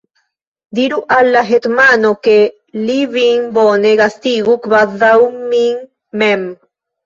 Diru 0.77 0.97
al 1.17 1.29
la 1.35 1.43
hetmano, 1.49 2.15
ke 2.29 2.33
li 2.87 2.97
vin 3.13 3.45
bone 3.61 3.95
gastigu, 4.03 4.59
kvazaŭ 4.67 5.15
min 5.55 5.81
mem. 6.27 6.53